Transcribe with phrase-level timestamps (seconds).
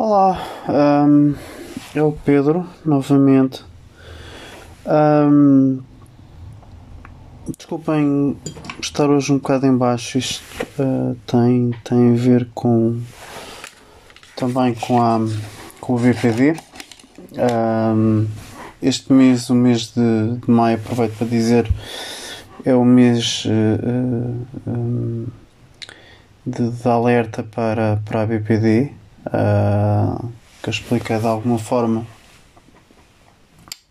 [0.00, 0.38] Olá,
[1.08, 1.34] um,
[1.92, 3.64] é o Pedro, novamente.
[4.86, 5.80] Um,
[7.56, 8.36] desculpem
[8.80, 10.40] estar hoje um bocado em baixo, isto
[10.78, 13.00] uh, tem, tem a ver com
[14.36, 15.18] também com, a,
[15.80, 16.54] com o VPD.
[17.36, 18.28] Um,
[18.80, 21.68] este mês, o mês de, de, maio, aproveito para dizer,
[22.64, 25.26] é o mês uh, um,
[26.46, 28.92] de, de, alerta para, para a BPD
[29.28, 30.28] uh,
[30.62, 32.06] que explica de alguma forma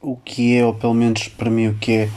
[0.01, 2.09] o que é, ou pelo menos para mim o que é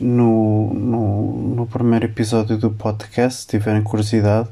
[0.00, 4.48] no, no, no primeiro episódio do podcast, se tiverem curiosidade.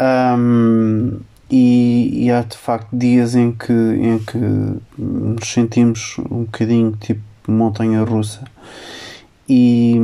[0.00, 4.38] Um, e, e, há de facto dias em que, em que
[4.98, 8.44] nos sentimos um bocadinho tipo montanha russa
[9.48, 9.96] e,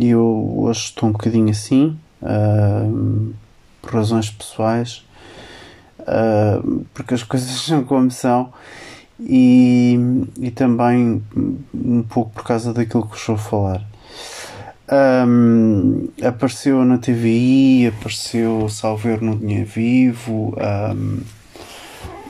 [0.00, 3.32] eu hoje estou um bocadinho assim uh,
[3.80, 5.05] por razões pessoais
[6.06, 8.52] uh, porque as coisas são como são
[9.20, 9.98] e,
[10.38, 11.22] e também
[11.74, 13.82] um pouco por causa daquilo que vou falar.
[14.88, 20.54] Um, apareceu na TVI, apareceu Salver no Dinheiro Vivo,
[20.94, 21.20] um,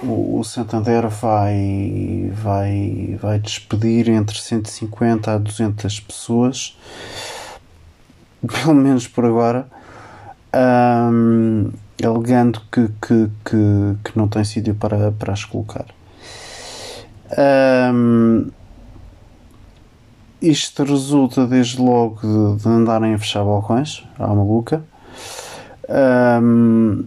[0.02, 6.78] o, o, Santander vai, vai, vai despedir entre 150 a 200 pessoas,
[8.40, 9.66] pelo menos por agora.
[10.54, 11.70] Um,
[12.04, 15.86] alegando que, que, que, que não tem sítio para, para as colocar.
[17.92, 18.50] Um,
[20.40, 24.82] isto resulta desde logo de, de, andarem a fechar balcões à maluca.
[25.88, 27.04] Um,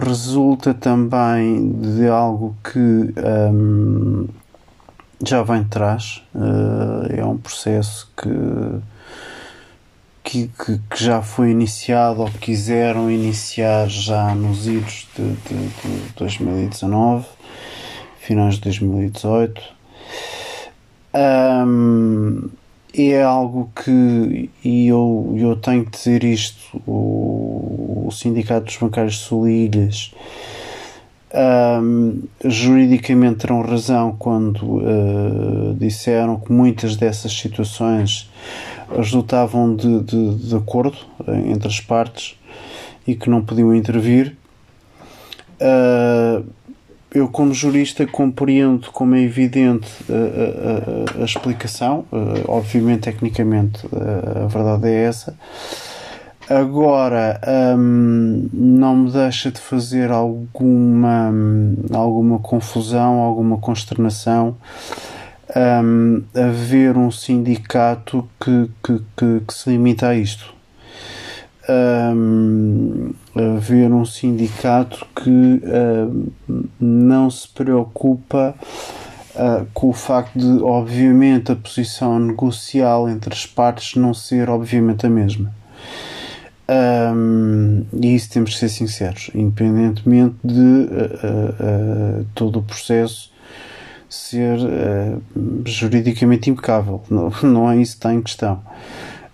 [0.00, 3.12] resulta também de algo que
[3.50, 4.28] um,
[5.26, 6.22] já vem de trás.
[6.34, 8.30] Uh, é um processo que
[10.24, 16.12] que, que, que, já foi iniciado ou quiseram iniciar já nos idos de, de, de
[16.16, 17.26] 2019,
[18.18, 19.62] finais de 2018.
[21.14, 22.48] Um,
[22.92, 29.14] é algo que, e eu, eu tenho que dizer isto, o, o Sindicato dos Bancários
[29.14, 30.12] de Solilhas
[31.34, 38.30] um, juridicamente terão razão quando uh, disseram que muitas dessas situações
[38.96, 40.96] resultavam de, de, de acordo
[41.26, 42.38] eh, entre as partes
[43.06, 44.36] e que não podiam intervir.
[45.60, 46.44] Uh,
[47.14, 52.04] eu, como jurista, compreendo como é evidente a, a, a, a explicação.
[52.10, 55.36] Uh, obviamente, tecnicamente, uh, a verdade é essa.
[56.48, 57.40] Agora,
[57.78, 61.32] um, não me deixa de fazer alguma,
[61.90, 64.56] alguma confusão, alguma consternação
[65.56, 70.52] um, haver um sindicato que, que, que, que se limita a isto.
[71.66, 76.32] Um, haver um sindicato que uh,
[76.78, 78.54] não se preocupa
[79.34, 85.06] uh, com o facto de, obviamente, a posição negocial entre as partes não ser, obviamente,
[85.06, 85.54] a mesma.
[86.66, 93.33] Um, e isso temos que ser sinceros, independentemente de uh, todo o processo
[94.14, 95.22] ser uh,
[95.64, 97.02] juridicamente impecável.
[97.10, 98.62] Não, não é isso que está em questão.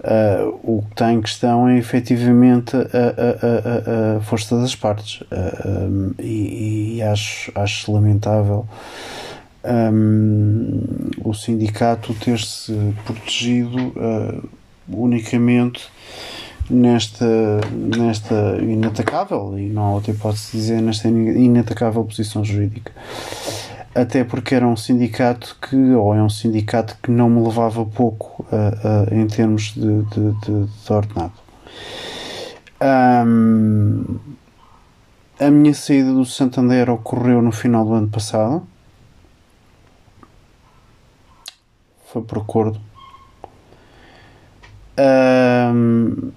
[0.01, 5.23] Uh, o que está em questão é efetivamente a, a, a, a força das partes.
[5.31, 8.67] Um, e, e, acho, acho lamentável
[9.63, 10.81] um,
[11.23, 12.73] o sindicato ter-se
[13.05, 13.93] protegido
[14.89, 15.87] unicamente
[16.71, 22.93] nesta, nesta inatacável, e não há outra hipótese de dizer, nesta inatacável posição jurídica
[23.95, 28.45] até porque era um sindicato que, ou é um sindicato que não me levava pouco
[28.45, 31.33] uh, uh, em termos de, de, de, de ordenado.
[32.83, 34.19] Um,
[35.39, 38.67] a minha saída do Santander ocorreu no final do ano passado.
[42.07, 42.81] Foi por acordo.
[44.99, 46.31] Um,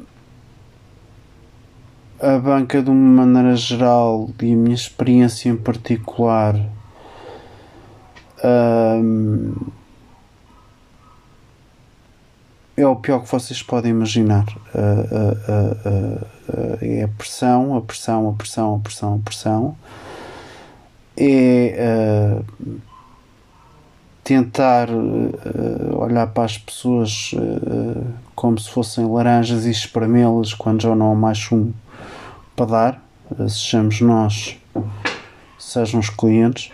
[2.22, 6.56] a banca, de uma maneira geral, e a minha experiência em particular,
[8.44, 9.56] um,
[12.76, 14.46] é o pior que vocês podem imaginar.
[16.82, 19.78] É a pressão, a pressão, a pressão, a pressão, a pressão.
[21.16, 22.42] É
[24.24, 24.88] tentar
[25.96, 27.36] olhar para as pessoas
[28.36, 31.74] como se fossem laranjas e espremê-las quando já não há mais sumo
[32.56, 33.06] para dar,
[33.50, 34.58] sejamos nós,
[35.60, 36.72] sejam os clientes.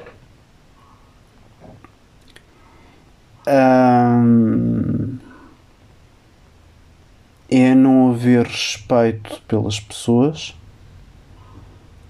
[7.50, 10.56] É não haver respeito pelas pessoas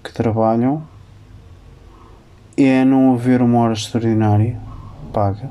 [0.04, 0.82] que trabalham
[2.56, 4.58] é não haver uma hora extraordinária
[5.12, 5.50] paga,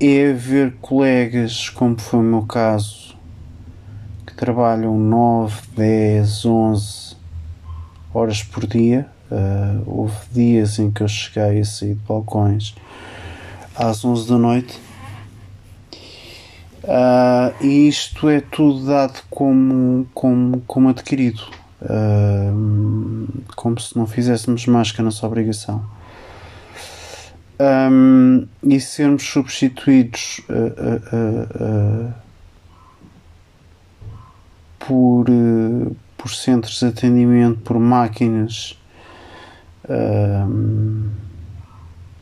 [0.00, 3.16] é haver colegas, como foi o meu caso,
[4.26, 7.16] que trabalham 9, 10, 11
[8.14, 9.08] horas por dia.
[9.30, 12.74] Uh, houve dias em que eu cheguei a sair de balcões
[13.78, 14.80] às 11 da noite.
[16.82, 21.42] Uh, e isto é tudo dado como, como, como adquirido,
[21.82, 25.84] uh, como se não fizéssemos mais que a nossa obrigação.
[27.60, 32.14] Um, e sermos substituídos uh,
[34.78, 35.26] por,
[36.16, 38.78] por centros de atendimento, por máquinas,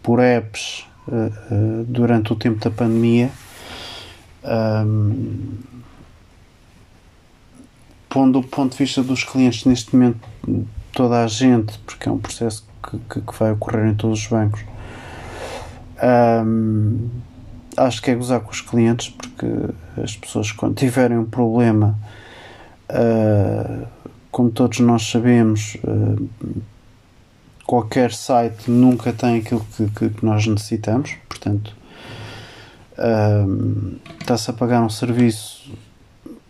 [0.02, 0.86] por apps
[1.86, 3.30] durante o tempo da pandemia
[4.46, 5.58] um,
[8.08, 10.20] pondo o ponto de vista dos clientes, neste momento,
[10.92, 14.26] toda a gente, porque é um processo que, que, que vai ocorrer em todos os
[14.26, 14.64] bancos,
[16.46, 17.08] um,
[17.76, 19.46] acho que é gozar com os clientes, porque
[20.02, 21.98] as pessoas, quando tiverem um problema,
[22.90, 23.86] uh,
[24.30, 26.28] como todos nós sabemos, uh,
[27.66, 31.74] qualquer site nunca tem aquilo que, que nós necessitamos, portanto
[34.20, 35.70] está-se a pagar um serviço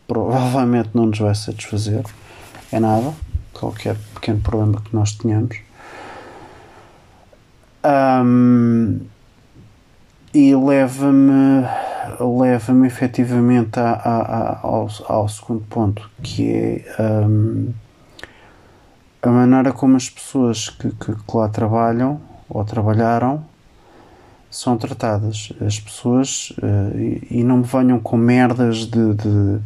[0.06, 2.04] provavelmente não nos vai satisfazer
[2.70, 3.12] é nada
[3.52, 5.56] qualquer pequeno problema que nós tenhamos.
[7.84, 9.00] Um,
[10.34, 11.64] e leva-me
[12.20, 17.72] leva-me efetivamente a, a, a, ao, ao, segundo ponto que é um,
[19.26, 23.44] a maneira como as pessoas que, que, que lá trabalham ou trabalharam
[24.50, 25.52] são tratadas.
[25.60, 29.58] As pessoas uh, e, e, não me venham com merdas de, de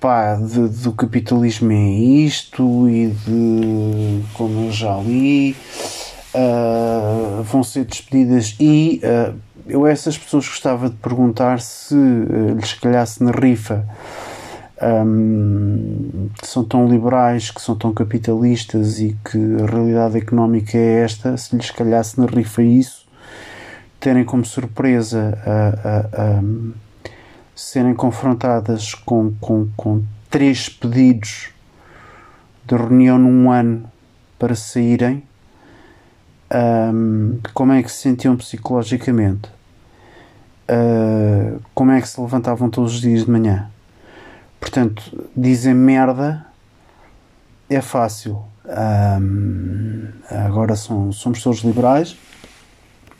[0.00, 5.56] pá, de, do capitalismo é isto e de como eu já li
[6.34, 8.56] uh, vão ser despedidas.
[8.58, 9.34] E uh,
[9.66, 13.86] eu a essas pessoas gostava de perguntar se lhes calhasse na rifa
[14.82, 21.02] um, que são tão liberais, que são tão capitalistas e que a realidade económica é
[21.02, 23.06] esta, se lhes calhasse na rifa isso
[23.98, 26.42] terem como surpresa a, a, a
[27.54, 31.48] serem confrontadas com, com, com três pedidos
[32.64, 33.90] de reunião num ano
[34.38, 35.22] para saírem,
[36.94, 39.48] um, como é que se sentiam psicologicamente?
[40.68, 43.70] Uh, como é que se levantavam todos os dias de manhã?
[44.66, 45.00] Portanto,
[45.36, 46.44] dizer merda
[47.70, 48.42] é fácil.
[48.64, 52.16] Um, agora são, somos todos liberais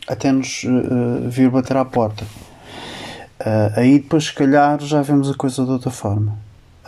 [0.08, 2.24] até nos uh, vir bater à porta.
[3.40, 6.36] Uh, aí depois, se calhar, já vemos a coisa de outra forma.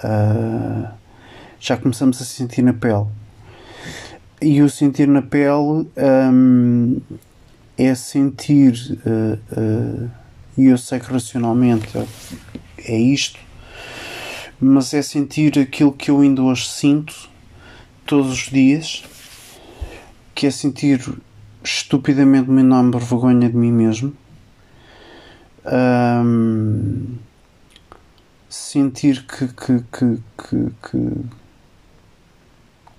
[0.02, 0.88] Uh,
[1.60, 3.06] já começamos a sentir na pele.
[4.42, 7.00] E o sentir na pele um,
[7.76, 8.74] é sentir,
[10.56, 11.96] e eu sei que racionalmente
[12.78, 13.38] é isto,
[14.60, 17.28] mas é sentir aquilo que eu ainda hoje sinto
[18.04, 19.04] todos os dias,
[20.34, 21.00] que é sentir
[21.62, 24.12] estupidamente uma enorme vergonha de mim mesmo.
[25.64, 27.16] Um,
[28.48, 31.24] sentir que, que, que, que,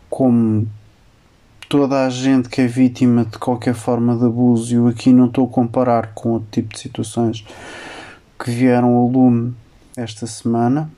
[0.10, 0.68] como
[1.68, 5.25] toda a gente que é vítima de qualquer forma de abuso, e eu aqui não
[5.25, 7.46] estou a comparar com outro tipo de situações
[8.38, 9.56] que vieram ao lume
[9.96, 10.92] esta semana.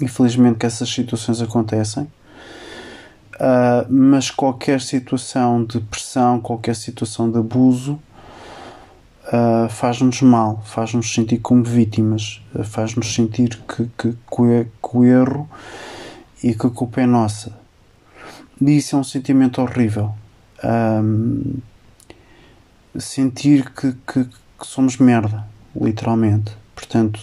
[0.00, 2.08] Infelizmente que essas situações acontecem.
[3.38, 8.00] Uh, mas qualquer situação de pressão, qualquer situação de abuso
[9.28, 15.48] uh, faz-nos mal, faz-nos sentir como vítimas, uh, faz-nos sentir que, que, que, o erro
[16.42, 17.56] e que a culpa é nossa.
[18.60, 20.12] E isso é um sentimento horrível.
[20.64, 21.58] Um,
[22.98, 25.46] sentir que, que, que, somos merda,
[25.80, 26.50] literalmente.
[26.74, 27.20] Portanto,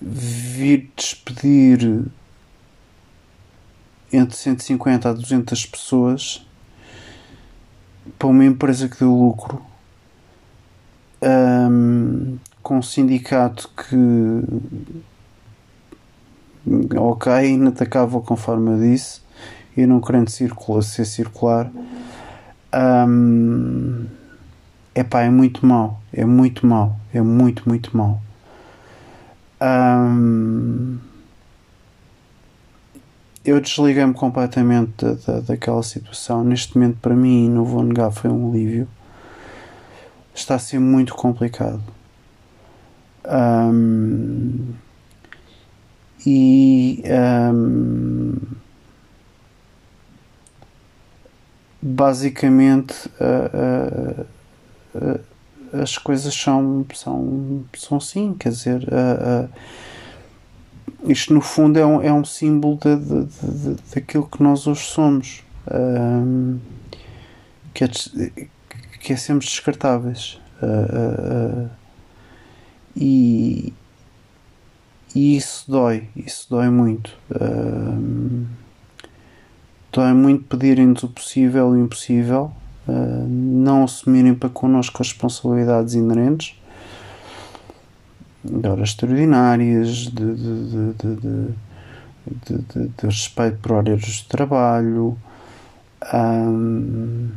[0.00, 2.04] vir despedir
[4.12, 6.46] entre 150 a 200 pessoas
[8.18, 9.60] para uma empresa que deu lucro
[11.22, 14.42] um, com um sindicato que
[16.96, 19.20] ok, inatacável conforme eu disse
[19.76, 21.70] e não querendo circular, ser circular
[23.08, 24.06] um,
[24.94, 27.96] epá, é muito mal é muito mal é muito, muito
[29.60, 30.98] um,
[33.44, 36.44] eu desliguei-me completamente da, da, daquela situação.
[36.44, 38.88] Neste momento, para mim, não vou negar, foi um alívio.
[40.34, 41.82] Está a ser muito complicado.
[43.24, 44.74] Um,
[46.26, 47.02] e
[47.52, 48.36] um,
[51.82, 53.08] basicamente.
[53.20, 54.26] Uh,
[54.94, 55.37] uh, uh,
[55.72, 58.88] as coisas são, são, são assim, quer dizer,
[61.04, 64.82] isto no fundo é um, é um símbolo de, de, de, daquilo que nós hoje
[64.82, 65.44] somos,
[67.74, 67.88] que, é,
[69.00, 70.40] que é sermos descartáveis.
[72.96, 73.72] e,
[75.14, 77.16] e isso dói, isso dói muito.
[79.92, 85.94] dói muito pedirem-nos o possível e o impossível uh, não assumirem para connosco as responsabilidades
[85.94, 86.58] inerentes
[88.44, 95.18] de horas extraordinárias, de, de, de, de, respeito por horários de trabalho.
[96.12, 97.30] Um,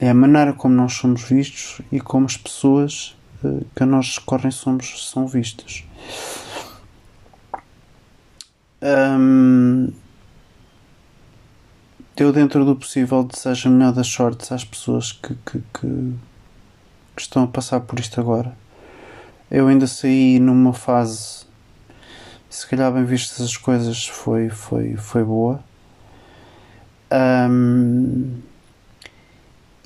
[0.00, 4.18] é a maneira como nós somos vistos e como as pessoas uh, que a nós
[4.18, 5.84] recorrem somos, são vistas.
[8.80, 9.92] Um,
[12.22, 16.14] eu, dentro do possível, desejo a melhor das sortes às pessoas que, que, que,
[17.16, 18.56] que estão a passar por isto agora.
[19.50, 21.46] Eu ainda saí numa fase,
[22.50, 25.62] se calhar, bem vistas as coisas, foi, foi, foi boa.
[27.10, 28.40] Um,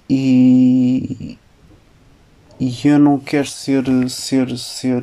[0.08, 1.38] e,
[2.58, 5.02] e eu não quero ser ser ser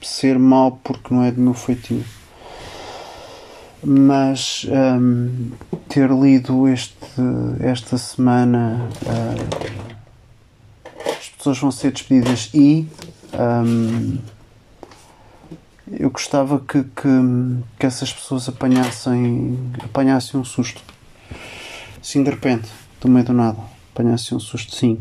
[0.00, 2.04] ser mau porque não é do meu feitio
[3.84, 5.50] mas um,
[5.88, 6.94] ter lido este,
[7.60, 9.76] esta semana uh,
[11.18, 12.88] as pessoas vão ser despedidas e
[13.32, 14.18] um,
[15.90, 17.08] eu gostava que, que,
[17.78, 20.82] que, essas pessoas apanhassem, apanhassem um susto.
[22.00, 22.68] Assim de repente,
[23.00, 23.58] do meio do nada
[23.92, 24.98] apanhassem um susto sim.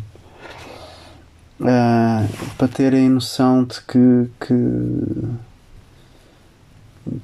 [1.60, 2.27] Uh,
[2.58, 4.53] para terem noção de que, que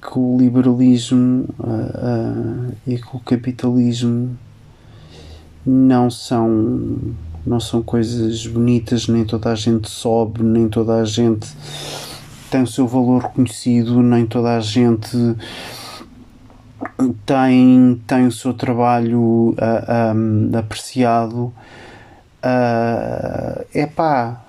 [0.02, 4.38] que o liberalismo uh, uh, e que o capitalismo
[5.66, 6.98] não são
[7.44, 11.48] não são coisas bonitas, nem toda a gente sobe, nem toda a gente
[12.52, 15.18] tem o seu valor reconhecido, nem toda a gente
[17.26, 21.52] tem, tem o seu trabalho uh, um, apreciado.
[23.74, 24.46] É pá.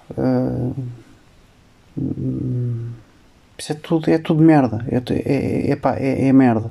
[3.63, 4.85] Isso é tudo, é tudo merda.
[4.91, 6.69] É, é, é, pá, é, é merda.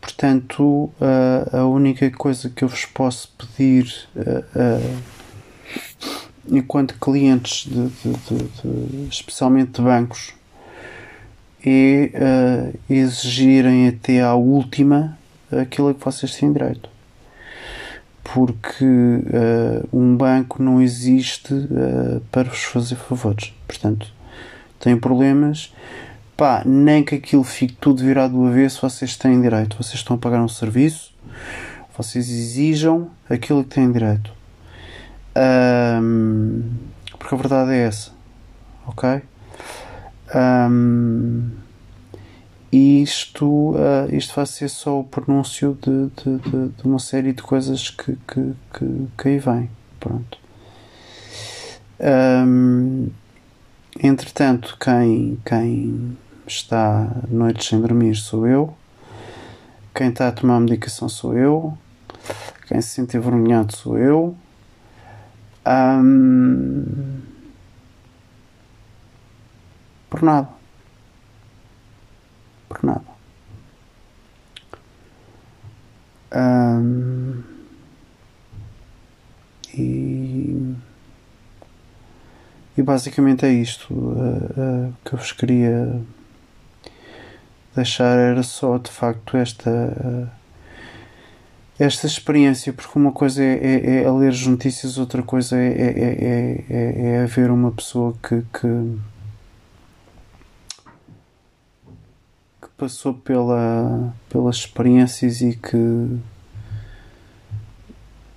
[0.00, 4.08] portanto, a, a única coisa que eu vos posso pedir,
[6.50, 8.12] enquanto clientes, de, de,
[8.64, 10.34] de, especialmente de bancos,
[11.64, 15.16] é exigirem até à última
[15.52, 16.97] aquilo a que vocês têm direito
[18.32, 23.54] porque uh, um banco não existe uh, para vos fazer favores.
[23.66, 24.12] Portanto,
[24.78, 25.72] tem problemas,
[26.36, 29.76] pá, nem que aquilo fique tudo virado do avesso, vocês têm direito.
[29.76, 31.14] Vocês estão a pagar um serviço,
[31.96, 34.30] vocês exijam aquilo que têm direito.
[36.02, 36.64] Um,
[37.18, 38.10] porque a verdade é essa,
[38.86, 39.22] ok?
[40.34, 41.48] Um,
[42.70, 47.32] e isto, uh, isto vai ser só o pronúncio de, de, de, de uma série
[47.32, 49.70] de coisas que, que, que, que aí vem.
[49.98, 50.38] Pronto.
[52.00, 53.08] Um,
[54.02, 58.76] entretanto, quem, quem está noites sem dormir sou eu.
[59.94, 61.76] Quem está a tomar medicação sou eu.
[62.66, 64.36] Quem se sente envergonhado sou eu.
[65.66, 67.20] Um,
[70.10, 70.57] por nada
[72.68, 73.18] por nada.
[76.30, 77.42] Um,
[79.74, 80.74] e,
[82.76, 86.02] e basicamente é isto uh, uh, que eu vos queria
[87.74, 90.28] deixar era só de facto esta uh,
[91.78, 96.64] esta experiência porque uma coisa é, é, é ler as notícias outra coisa é, é,
[96.68, 98.98] é, é, haver uma pessoa que, que
[102.78, 106.18] passou pela, pelas experiências e que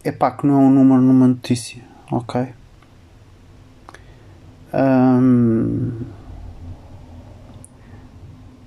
[0.03, 2.48] é pá, que não é um número numa notícia, ok?
[4.74, 5.91] Um,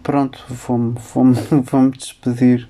[0.04, 1.24] pronto, vou-me vou
[1.62, 2.68] vou despedir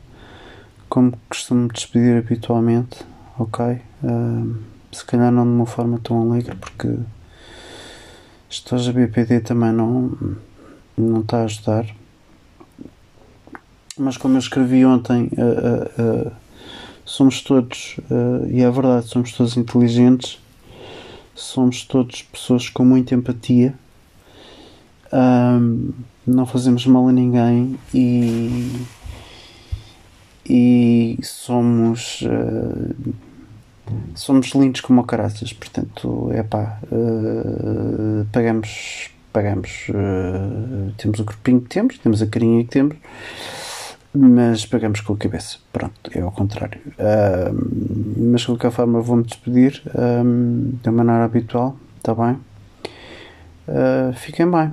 [0.88, 3.04] como costumo despedir habitualmente,
[3.38, 3.82] ok?
[4.02, 6.96] Um, se calhar não de uma forma tão alegre porque
[8.48, 10.16] estou a BPD também não,
[10.96, 11.84] não está a ajudar
[13.98, 16.32] mas como eu escrevi ontem, uh, uh,
[17.04, 17.96] somos todos,
[18.50, 20.38] e é verdade, somos todos inteligentes,
[21.34, 23.74] somos todos pessoas com muita empatia.
[25.12, 25.92] Um,
[26.26, 28.86] não fazemos mal a ninguém e,
[30.48, 32.24] e somos
[34.14, 41.68] somos lindos como caraças, portanto é pá, uh, pagamos pagamos uh, temos o corpinho que
[41.68, 42.96] temos, temos a carinha que temos
[44.14, 45.58] mas pagamos com a cabeça.
[45.72, 46.80] Pronto, é ao contrário.
[46.98, 49.82] Uh, mas de qualquer forma vou-me despedir
[50.82, 52.38] da maneira habitual, está bem?
[53.66, 54.72] Uh, fiquem bem,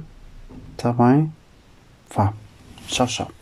[0.74, 1.32] está bem?
[2.14, 2.34] Vá,
[2.88, 3.41] tchau, tchau.